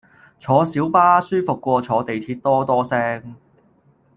[0.39, 3.35] 坐小巴舒服過坐地鐵多多聲